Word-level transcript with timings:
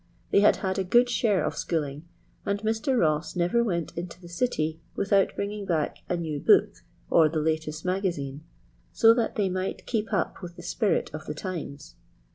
They 0.31 0.39
had 0.39 0.55
had 0.65 0.79
a 0.79 0.83
good 0.83 1.11
share 1.11 1.45
of 1.45 1.55
schooling, 1.55 2.07
and 2.43 2.59
Mr. 2.61 2.97
Ross 2.99 3.35
never 3.35 3.63
went 3.63 3.95
into 3.95 4.19
the 4.19 4.27
city 4.29 4.79
without 4.95 5.35
bringing 5.35 5.63
back 5.63 5.97
a 6.09 6.17
new 6.17 6.39
book 6.39 6.77
or 7.11 7.29
the 7.29 7.37
latest 7.39 7.85
magazine, 7.85 8.43
so 8.91 9.13
that 9.13 9.35
they 9.35 9.47
might 9.47 9.85
keep 9.85 10.11
up 10.11 10.41
with 10.41 10.55
the 10.55 10.63
spirit 10.63 11.11
of 11.13 11.27
the 11.27 11.35
times. 11.35 11.97